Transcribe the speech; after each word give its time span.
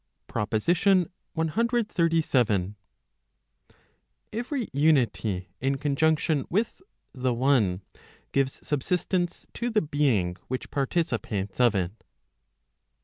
PROPOSITION 0.25 1.11
CXXXVII. 1.37 2.73
Every 4.33 4.67
unity 4.73 5.49
in 5.59 5.77
conjunction 5.77 6.45
with 6.49 6.81
the 7.13 7.35
one 7.35 7.83
gives 8.31 8.67
subsistence 8.67 9.45
to 9.53 9.69
the 9.69 9.83
being 9.83 10.37
which 10.47 10.71
participates 10.71 11.59
of 11.59 11.75
it. 11.75 12.03